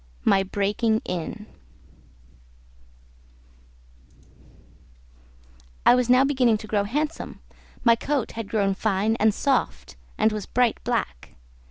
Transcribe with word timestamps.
03 0.23 0.29
My 0.31 0.41
Breaking 0.41 0.99
In 1.05 1.45
I 5.85 5.93
was 5.93 6.09
now 6.09 6.23
beginning 6.23 6.57
to 6.57 6.65
grow 6.65 6.85
handsome; 6.85 7.39
my 7.83 7.95
coat 7.95 8.31
had 8.31 8.49
grown 8.49 8.73
fine 8.73 9.15
and 9.17 9.31
soft, 9.31 9.97
and 10.17 10.31
was 10.31 10.47
bright 10.47 10.83
black. 10.83 11.35